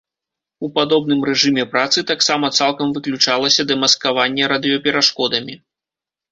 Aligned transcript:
У 0.67 0.69
падобным 0.77 1.19
рэжыме 1.29 1.65
працы 1.73 1.99
таксама 2.13 2.51
цалкам 2.61 2.87
выключалася 2.97 3.69
дэмаскаванне 3.75 4.51
радыёперашкодамі. 4.55 5.55